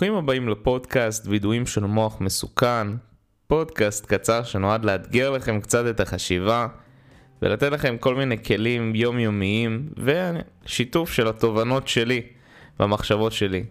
[0.00, 2.86] ברוכים הבאים לפודקאסט וידועים של מוח מסוכן,
[3.46, 6.66] פודקאסט קצר שנועד לאתגר לכם קצת את החשיבה
[7.42, 12.22] ולתת לכם כל מיני כלים יומיומיים ושיתוף של התובנות שלי
[12.80, 13.64] והמחשבות שלי.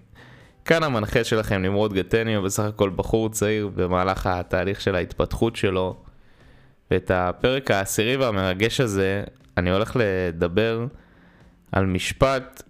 [0.65, 5.97] כאן המנחה שלכם נמרוד גטני הוא בסך הכל בחור צעיר במהלך התהליך של ההתפתחות שלו
[6.91, 9.23] ואת הפרק העשירי והמרגש הזה
[9.57, 10.86] אני הולך לדבר
[11.71, 12.64] על משפט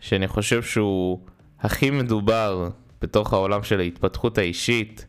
[0.00, 1.18] שאני חושב שהוא
[1.60, 2.68] הכי מדובר
[3.02, 5.06] בתוך העולם של ההתפתחות האישית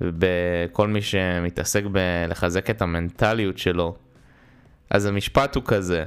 [0.00, 3.96] ובכל מי שמתעסק בלחזק את המנטליות שלו.
[4.90, 6.04] אז המשפט הוא כזה,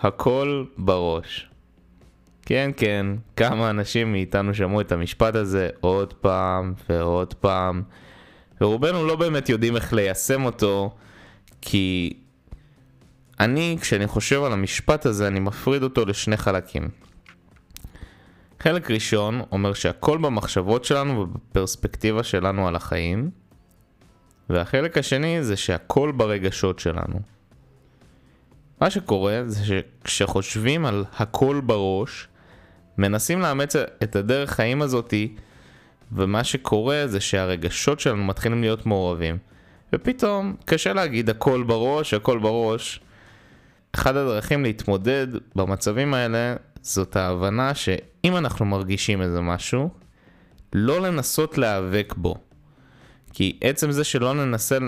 [0.00, 1.50] הכל בראש.
[2.42, 3.06] כן, כן,
[3.36, 7.82] כמה אנשים מאיתנו שמעו את המשפט הזה עוד פעם ועוד פעם,
[8.60, 10.94] ורובנו לא באמת יודעים איך ליישם אותו,
[11.60, 12.16] כי
[13.40, 16.88] אני, כשאני חושב על המשפט הזה, אני מפריד אותו לשני חלקים.
[18.62, 23.30] חלק ראשון אומר שהכל במחשבות שלנו ובפרספקטיבה שלנו על החיים,
[24.50, 27.20] והחלק השני זה שהכל ברגשות שלנו.
[28.80, 32.28] מה שקורה זה שכשחושבים על הכל בראש,
[32.98, 35.34] מנסים לאמץ את הדרך חיים הזאתי,
[36.12, 39.38] ומה שקורה זה שהרגשות שלנו מתחילים להיות מעורבים.
[39.92, 43.00] ופתאום קשה להגיד הכל בראש, הכל בראש.
[43.94, 49.90] אחד הדרכים להתמודד במצבים האלה זאת ההבנה שאם אנחנו מרגישים איזה משהו,
[50.72, 52.34] לא לנסות להיאבק בו.
[53.32, 54.78] כי עצם זה שלא ננסה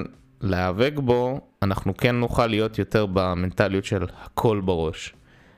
[0.41, 5.15] להיאבק בו, אנחנו כן נוכל להיות יותר במנטליות של הכל בראש.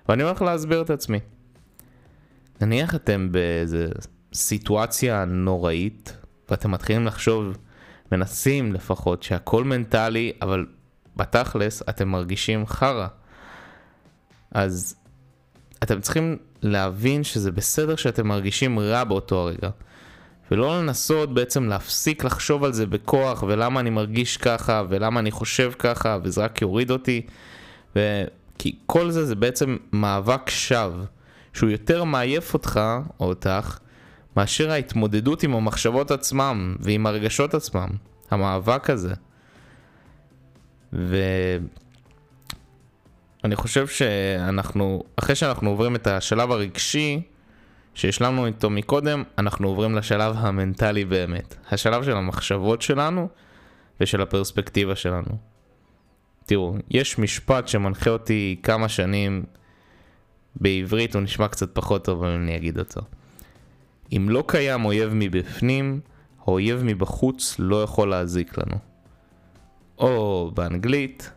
[0.09, 1.19] ואני הולך להסביר את עצמי.
[2.61, 3.89] נניח אתם באיזה
[4.35, 6.17] סיטואציה נוראית,
[6.51, 7.57] ואתם מתחילים לחשוב,
[8.13, 10.67] מנסים לפחות, שהכל מנטלי, אבל
[11.17, 13.07] בתכלס אתם מרגישים חרא.
[14.51, 14.97] אז
[15.85, 19.71] אתם צריכים להבין שזה בסדר שאתם מרגישים רע באותו הרגע.
[20.51, 25.73] ולא לנסות בעצם להפסיק לחשוב על זה בכוח, ולמה אני מרגיש ככה, ולמה אני חושב
[25.79, 27.27] ככה, וזה רק יוריד אותי.
[27.97, 28.25] ו...
[28.59, 31.05] כי כל זה זה בעצם מאבק שווא,
[31.53, 32.81] שהוא יותר מעייף אותך,
[33.21, 33.79] או אותך,
[34.37, 37.89] מאשר ההתמודדות עם המחשבות עצמם, ועם הרגשות עצמם.
[38.31, 39.15] המאבק הזה.
[40.93, 41.17] ו...
[43.45, 47.23] אני חושב שאנחנו, אחרי שאנחנו עוברים את השלב הרגשי
[47.95, 51.55] שהשלמנו איתו מקודם, אנחנו עוברים לשלב המנטלי באמת.
[51.71, 53.29] השלב של המחשבות שלנו
[54.01, 55.39] ושל הפרספקטיבה שלנו.
[56.47, 59.45] תראו, יש משפט שמנחה אותי כמה שנים
[60.57, 63.01] בעברית, הוא נשמע קצת פחות טוב, אבל אני אגיד אותו.
[64.13, 66.01] אם לא קיים אויב מבפנים,
[66.41, 68.77] האויב מבחוץ לא יכול להזיק לנו.
[69.99, 71.31] או באנגלית,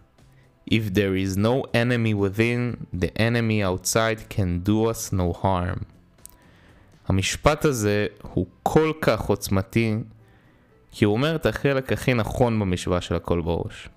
[0.71, 5.83] If there is no enemy within, the enemy outside can do us no harm.
[7.07, 9.97] המשפט הזה הוא כל כך עוצמתי,
[10.91, 13.89] כי הוא אומר את החלק הכי נכון במשוואה של הכל בראש.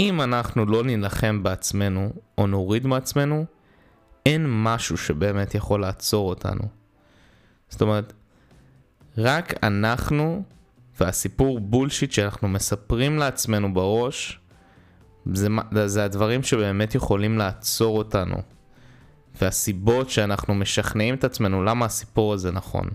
[0.00, 3.44] אם אנחנו לא נילחם בעצמנו, או נוריד מעצמנו,
[4.26, 6.62] אין משהו שבאמת יכול לעצור אותנו.
[7.68, 8.12] זאת אומרת,
[9.18, 10.42] רק אנחנו
[11.00, 14.40] והסיפור בולשיט שאנחנו מספרים לעצמנו בראש,
[15.34, 15.48] זה,
[15.86, 18.36] זה הדברים שבאמת יכולים לעצור אותנו.
[19.40, 22.88] והסיבות שאנחנו משכנעים את עצמנו למה הסיפור הזה נכון.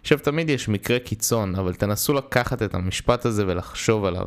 [0.00, 4.26] עכשיו תמיד יש מקרה קיצון, אבל תנסו לקחת את המשפט הזה ולחשוב עליו.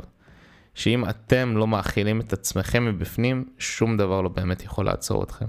[0.75, 5.45] שאם אתם לא מאכילים את עצמכם מבפנים, שום דבר לא באמת יכול לעצור אתכם.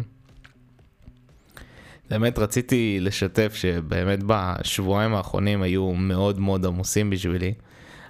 [2.10, 7.54] באמת רציתי לשתף שבאמת בשבועיים האחרונים היו מאוד מאוד עמוסים בשבילי.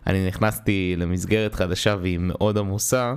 [0.06, 3.14] אני נכנסתי למסגרת חדשה והיא מאוד עמוסה.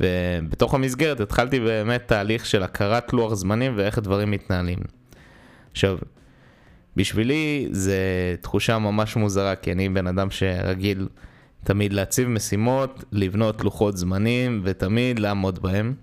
[0.00, 4.78] ובתוך המסגרת התחלתי באמת תהליך של הכרת לוח זמנים ואיך הדברים מתנהלים.
[5.70, 5.98] עכשיו,
[6.96, 7.98] בשבילי זה
[8.40, 11.08] תחושה ממש מוזרה, כי אני בן אדם שרגיל
[11.64, 15.94] תמיד להציב משימות, לבנות לוחות זמנים ותמיד לעמוד בהם.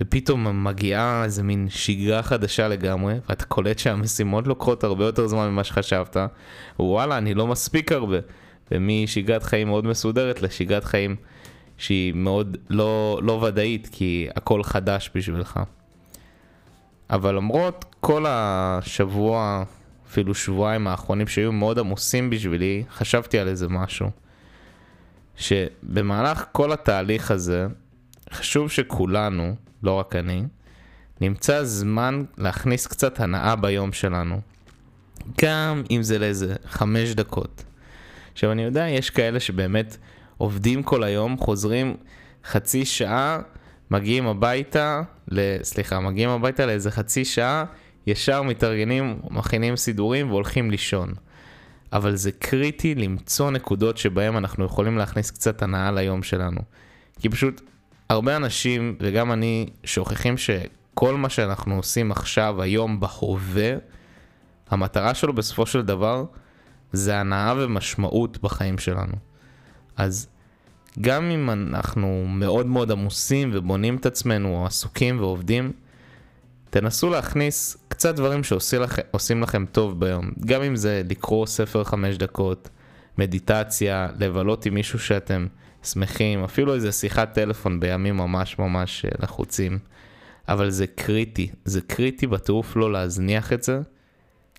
[0.00, 5.64] ופתאום מגיעה איזה מין שגרה חדשה לגמרי, ואתה קולט שהמשימות לוקחות הרבה יותר זמן ממה
[5.64, 6.16] שחשבת,
[6.78, 8.18] וואלה, אני לא מספיק הרבה.
[8.72, 11.16] ומשגרת חיים מאוד מסודרת לשגרת חיים
[11.78, 15.60] שהיא מאוד לא, לא ודאית, כי הכל חדש בשבילך.
[17.10, 19.64] אבל למרות כל השבוע,
[20.08, 24.10] אפילו שבועיים האחרונים שהיו מאוד עמוסים בשבילי, חשבתי על איזה משהו.
[25.36, 27.66] שבמהלך כל התהליך הזה,
[28.32, 30.42] חשוב שכולנו, לא רק אני,
[31.20, 34.40] נמצא זמן להכניס קצת הנאה ביום שלנו.
[35.42, 37.64] גם אם זה לאיזה חמש דקות.
[38.32, 39.96] עכשיו אני יודע, יש כאלה שבאמת
[40.36, 41.96] עובדים כל היום, חוזרים
[42.44, 43.40] חצי שעה,
[43.90, 45.02] מגיעים הביתה.
[45.62, 47.64] סליחה, מגיעים הביתה לאיזה חצי שעה,
[48.06, 51.14] ישר מתארגנים, מכינים סידורים והולכים לישון.
[51.92, 56.60] אבל זה קריטי למצוא נקודות שבהם אנחנו יכולים להכניס קצת הנאה ליום שלנו.
[57.20, 57.60] כי פשוט
[58.08, 63.72] הרבה אנשים, וגם אני, שוכחים שכל מה שאנחנו עושים עכשיו, היום, בהווה,
[64.70, 66.24] המטרה שלו בסופו של דבר
[66.92, 69.14] זה הנאה ומשמעות בחיים שלנו.
[69.96, 70.28] אז
[71.00, 75.72] גם אם אנחנו מאוד מאוד עמוסים ובונים את עצמנו, או עסוקים ועובדים,
[76.70, 80.30] תנסו להכניס קצת דברים שעושים לכם, לכם טוב ביום.
[80.46, 82.68] גם אם זה לקרוא ספר חמש דקות,
[83.18, 85.46] מדיטציה, לבלות עם מישהו שאתם
[85.82, 89.78] שמחים, אפילו איזה שיחת טלפון בימים ממש ממש אה, לחוצים.
[90.48, 93.80] אבל זה קריטי, זה קריטי בטירוף לא להזניח את זה,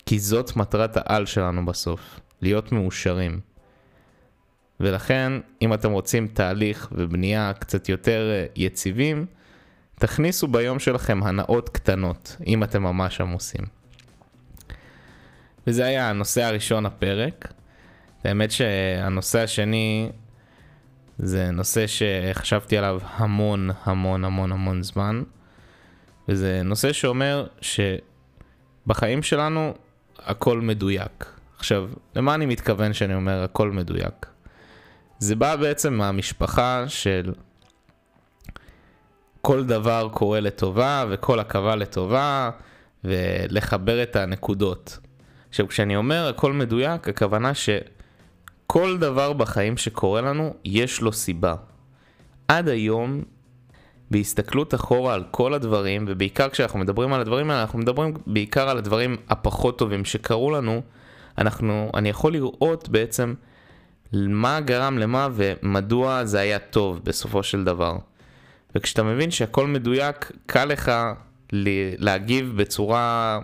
[0.05, 3.39] כי זאת מטרת העל שלנו בסוף, להיות מאושרים.
[4.79, 5.31] ולכן,
[5.61, 9.25] אם אתם רוצים תהליך ובנייה קצת יותר אה, יציבים,
[9.99, 13.65] תכניסו ביום שלכם הנאות קטנות, אם אתם ממש עמוסים.
[15.67, 17.53] וזה היה הנושא הראשון הפרק.
[18.23, 20.09] האמת שהנושא השני
[21.17, 25.23] זה נושא שחשבתי עליו המון המון המון המון זמן.
[26.29, 29.73] וזה נושא שאומר שבחיים שלנו
[30.19, 31.25] הכל מדויק.
[31.57, 34.34] עכשיו, למה אני מתכוון שאני אומר הכל מדויק?
[35.19, 37.33] זה בא בעצם מהמשפחה של
[39.41, 42.49] כל דבר קורה לטובה וכל עכבה לטובה
[43.03, 44.99] ולחבר את הנקודות.
[45.49, 51.55] עכשיו כשאני אומר הכל מדויק, הכוונה שכל דבר בחיים שקורה לנו יש לו סיבה.
[52.47, 53.21] עד היום,
[54.11, 58.77] בהסתכלות אחורה על כל הדברים, ובעיקר כשאנחנו מדברים על הדברים האלה, אנחנו מדברים בעיקר על
[58.77, 60.81] הדברים הפחות טובים שקרו לנו,
[61.37, 63.33] אנחנו, אני יכול לראות בעצם
[64.15, 67.97] מה גרם למה ומדוע זה היה טוב בסופו של דבר.
[68.75, 70.91] וכשאתה מבין שהכל מדויק, קל לך
[71.97, 73.39] להגיב בצורה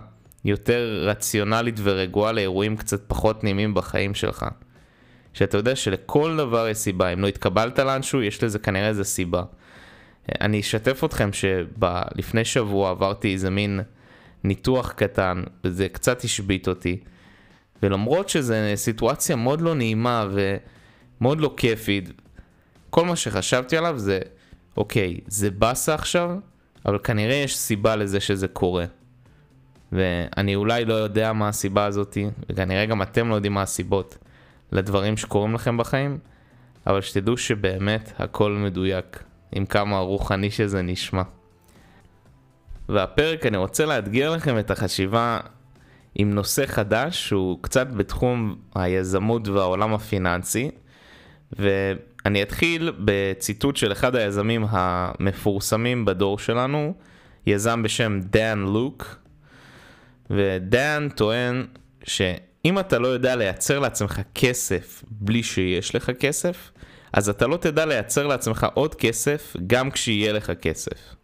[0.45, 4.45] יותר רציונלית ורגועה לאירועים קצת פחות נעימים בחיים שלך.
[5.33, 9.44] שאתה יודע שלכל דבר יש סיבה, אם לא התקבלת לאנשהו, יש לזה כנראה איזה סיבה.
[10.41, 13.79] אני אשתף אתכם שלפני שבוע עברתי איזה מין
[14.44, 17.00] ניתוח קטן, וזה קצת השבית אותי.
[17.83, 22.10] ולמרות שזו סיטואציה מאוד לא נעימה ומאוד לא כיפית,
[22.89, 24.19] כל מה שחשבתי עליו זה
[24.78, 26.31] אוקיי, זה באסה עכשיו,
[26.86, 28.86] אבל כנראה יש סיבה לזה שזה קורה.
[29.92, 34.18] ואני אולי לא יודע מה הסיבה הזאתי, וכנראה גם אתם לא יודעים מה הסיבות
[34.72, 36.18] לדברים שקורים לכם בחיים,
[36.88, 41.22] אבל שתדעו שבאמת הכל מדויק, עם כמה רוחני שזה נשמע.
[42.89, 45.39] והפרק אני רוצה לאתגר לכם את החשיבה
[46.16, 50.72] עם נושא חדש שהוא קצת בתחום היזמות והעולם הפיננסי,
[51.60, 51.94] ו...
[52.25, 56.94] אני אתחיל בציטוט של אחד היזמים המפורסמים בדור שלנו,
[57.46, 59.16] יזם בשם דן לוק,
[60.30, 61.66] ודן טוען
[62.04, 66.72] שאם אתה לא יודע לייצר לעצמך כסף בלי שיש לך כסף,
[67.14, 71.16] אז אתה לא תדע לייצר לעצמך עוד כסף גם כשיהיה לך כסף.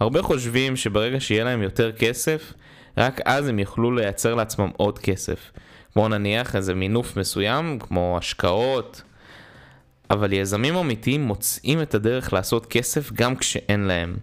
[0.00, 2.52] הרבה חושבים שברגע שיהיה להם יותר כסף,
[2.96, 5.52] רק אז הם יוכלו לייצר לעצמם עוד כסף.
[5.92, 9.02] כמו נניח איזה מינוף מסוים, כמו השקעות,
[10.10, 14.16] אבל יזמים אמיתיים מוצאים את הדרך לעשות כסף גם כשאין להם.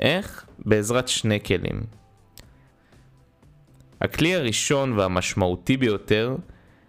[0.00, 0.44] איך?
[0.58, 1.82] בעזרת שני כלים.
[4.00, 6.36] הכלי הראשון והמשמעותי ביותר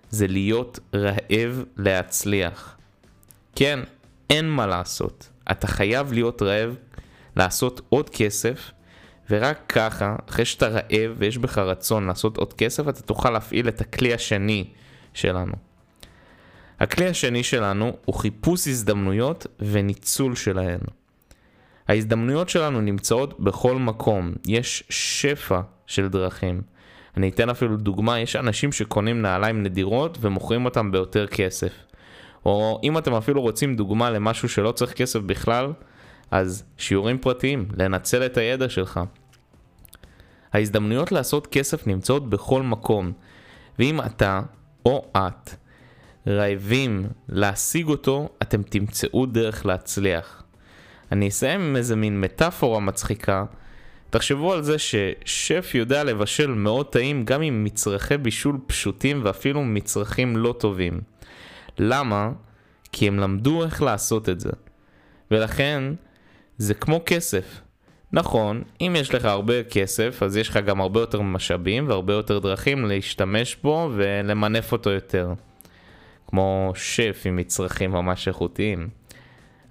[0.09, 2.77] זה להיות רעב להצליח.
[3.55, 3.79] כן,
[4.29, 5.29] אין מה לעשות.
[5.51, 6.75] אתה חייב להיות רעב,
[7.35, 8.71] לעשות עוד כסף,
[9.29, 13.81] ורק ככה, אחרי שאתה רעב ויש בך רצון לעשות עוד כסף, אתה תוכל להפעיל את
[13.81, 14.65] הכלי השני
[15.13, 15.53] שלנו.
[16.79, 20.79] הכלי השני שלנו הוא חיפוש הזדמנויות וניצול שלהן.
[21.87, 26.61] ההזדמנויות שלנו נמצאות בכל מקום, יש שפע של דרכים.
[27.17, 31.71] אני אתן אפילו דוגמה, יש אנשים שקונים נעליים נדירות ומוכרים אותם ביותר כסף.
[32.45, 35.73] או אם אתם אפילו רוצים דוגמה למשהו שלא צריך כסף בכלל,
[36.31, 38.99] אז שיעורים פרטיים, לנצל את הידע שלך.
[40.53, 43.11] ההזדמנויות לעשות כסף נמצאות בכל מקום,
[43.79, 44.41] ואם אתה
[44.85, 45.49] או את
[46.27, 50.43] רעבים להשיג אותו, אתם תמצאו דרך להצליח.
[51.11, 53.45] אני אסיים עם איזה מין מטאפורה מצחיקה.
[54.09, 60.37] תחשבו על זה ששף יודע לבשל מאוד טעים גם עם מצרכי בישול פשוטים ואפילו מצרכים
[60.37, 61.01] לא טובים.
[61.77, 62.31] למה?
[62.91, 64.49] כי הם למדו איך לעשות את זה.
[65.31, 65.83] ולכן,
[66.57, 67.61] זה כמו כסף.
[68.13, 72.39] נכון, אם יש לך הרבה כסף, אז יש לך גם הרבה יותר משאבים והרבה יותר
[72.39, 75.33] דרכים להשתמש בו ולמנף אותו יותר.
[76.27, 78.89] כמו שף עם מצרכים ממש איכותיים.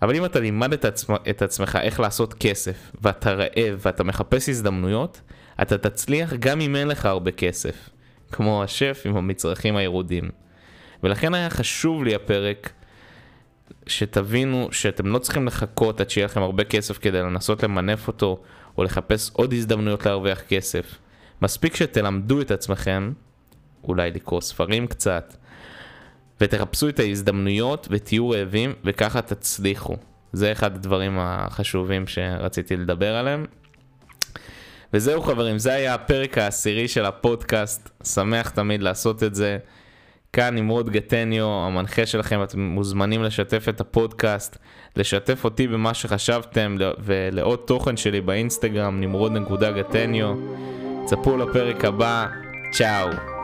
[0.03, 4.49] אבל אם אתה לימד את, עצמ, את עצמך איך לעשות כסף, ואתה רעב, ואתה מחפש
[4.49, 5.21] הזדמנויות,
[5.63, 7.91] אתה תצליח גם אם אין לך הרבה כסף,
[8.33, 10.31] כמו השף עם המצרכים הירודים.
[11.03, 12.73] ולכן היה חשוב לי הפרק
[13.87, 18.43] שתבינו שאתם לא צריכים לחכות עד שיהיה לכם הרבה כסף כדי לנסות למנף אותו
[18.79, 20.95] או לחפש עוד הזדמנויות להרוויח כסף.
[21.43, 23.13] מספיק שתלמדו את עצמכם,
[23.85, 25.37] אולי לקרוא ספרים קצת,
[26.41, 29.97] ותחפשו את ההזדמנויות ותהיו רעבים וככה תצליחו.
[30.33, 33.45] זה אחד הדברים החשובים שרציתי לדבר עליהם.
[34.93, 39.59] וזהו חברים, זה היה הפרק העשירי של הפודקאסט, שמח תמיד לעשות את זה.
[40.33, 44.57] כאן נמרוד גטניו, המנחה שלכם, אתם מוזמנים לשתף את הפודקאסט,
[44.97, 50.35] לשתף אותי במה שחשבתם ולעוד תוכן שלי באינסטגרם, נמרוד נקודה גטניו.
[51.05, 52.27] צפו לפרק הבא,
[52.73, 53.38] צ'או.